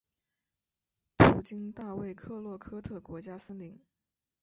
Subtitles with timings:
[1.19, 3.79] 途经大卫克洛科特国家森林。